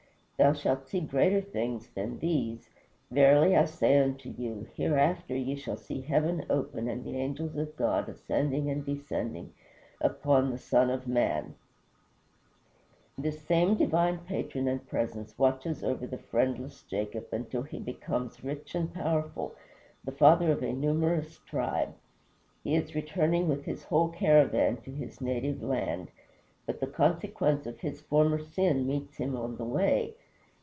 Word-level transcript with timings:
thou 0.43 0.53
shalt 0.53 0.87
see 0.87 0.99
greater 0.99 1.39
things 1.39 1.87
than 1.89 2.17
these, 2.17 2.67
Verily 3.11 3.55
I 3.55 3.65
say 3.65 3.99
unto 3.99 4.27
you, 4.27 4.67
hereafter 4.73 5.35
ye 5.37 5.53
shall 5.55 5.77
see 5.77 6.01
heaven 6.01 6.45
open 6.49 6.87
and 6.87 7.05
the 7.05 7.15
angels 7.15 7.55
of 7.57 7.75
God 7.75 8.09
ascending 8.09 8.67
and 8.67 8.83
descending 8.83 9.53
upon 10.03 10.49
the 10.49 10.57
Son 10.57 10.89
of 10.89 11.05
man." 11.07 11.53
This 13.15 13.39
same 13.39 13.75
divine 13.75 14.17
Patron 14.17 14.67
and 14.67 14.83
Presence 14.89 15.37
watches 15.37 15.83
over 15.83 16.07
the 16.07 16.17
friendless 16.17 16.81
Jacob 16.89 17.27
until 17.31 17.61
he 17.61 17.77
becomes 17.77 18.43
rich 18.43 18.73
and 18.73 18.91
powerful, 18.91 19.53
the 20.03 20.11
father 20.11 20.51
of 20.51 20.63
a 20.63 20.73
numerous 20.73 21.37
tribe. 21.45 21.93
He 22.63 22.73
is 22.75 22.95
returning 22.95 23.47
with 23.47 23.65
his 23.65 23.83
whole 23.83 24.09
caravan 24.09 24.77
to 24.77 24.89
his 24.91 25.21
native 25.21 25.61
land. 25.61 26.09
But 26.65 26.79
the 26.79 26.87
consequence 26.87 27.67
of 27.67 27.81
his 27.81 28.01
former 28.01 28.39
sin 28.39 28.87
meets 28.87 29.17
him 29.17 29.37
on 29.37 29.57
the 29.57 29.65
way. 29.65 30.15